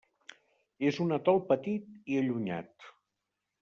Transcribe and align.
És 0.91 0.97
un 1.05 1.13
atol 1.19 1.43
petit 1.53 2.11
i 2.15 2.19
allunyat. 2.25 2.93